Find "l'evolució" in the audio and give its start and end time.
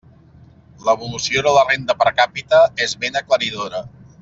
0.87-1.43